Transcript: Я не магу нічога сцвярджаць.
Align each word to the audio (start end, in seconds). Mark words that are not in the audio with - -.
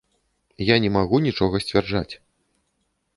Я 0.69 0.77
не 0.85 0.89
магу 0.95 1.19
нічога 1.27 1.61
сцвярджаць. 1.65 2.13